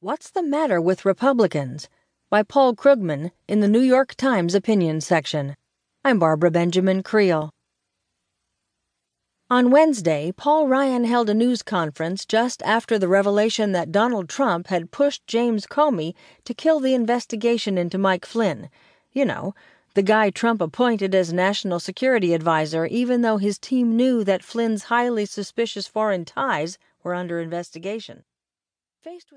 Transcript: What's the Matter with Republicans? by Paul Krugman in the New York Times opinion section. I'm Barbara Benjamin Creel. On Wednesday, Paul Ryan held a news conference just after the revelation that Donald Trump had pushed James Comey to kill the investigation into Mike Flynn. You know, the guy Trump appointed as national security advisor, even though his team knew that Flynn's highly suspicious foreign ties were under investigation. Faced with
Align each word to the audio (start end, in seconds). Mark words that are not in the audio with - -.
What's 0.00 0.30
the 0.30 0.44
Matter 0.44 0.80
with 0.80 1.04
Republicans? 1.04 1.88
by 2.30 2.44
Paul 2.44 2.76
Krugman 2.76 3.32
in 3.48 3.58
the 3.58 3.66
New 3.66 3.80
York 3.80 4.14
Times 4.14 4.54
opinion 4.54 5.00
section. 5.00 5.56
I'm 6.04 6.20
Barbara 6.20 6.52
Benjamin 6.52 7.02
Creel. 7.02 7.52
On 9.50 9.72
Wednesday, 9.72 10.30
Paul 10.36 10.68
Ryan 10.68 11.02
held 11.02 11.28
a 11.28 11.34
news 11.34 11.64
conference 11.64 12.24
just 12.24 12.62
after 12.62 12.96
the 12.96 13.08
revelation 13.08 13.72
that 13.72 13.90
Donald 13.90 14.28
Trump 14.28 14.68
had 14.68 14.92
pushed 14.92 15.26
James 15.26 15.66
Comey 15.66 16.14
to 16.44 16.54
kill 16.54 16.78
the 16.78 16.94
investigation 16.94 17.76
into 17.76 17.98
Mike 17.98 18.24
Flynn. 18.24 18.70
You 19.10 19.24
know, 19.24 19.52
the 19.94 20.04
guy 20.04 20.30
Trump 20.30 20.60
appointed 20.60 21.12
as 21.12 21.32
national 21.32 21.80
security 21.80 22.34
advisor, 22.34 22.86
even 22.86 23.22
though 23.22 23.38
his 23.38 23.58
team 23.58 23.96
knew 23.96 24.22
that 24.22 24.44
Flynn's 24.44 24.84
highly 24.84 25.26
suspicious 25.26 25.88
foreign 25.88 26.24
ties 26.24 26.78
were 27.02 27.14
under 27.16 27.40
investigation. 27.40 28.22
Faced 29.00 29.30
with 29.30 29.36